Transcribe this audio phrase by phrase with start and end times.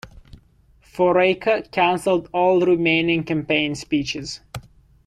[0.81, 4.39] Foraker cancelled all remaining campaign speeches.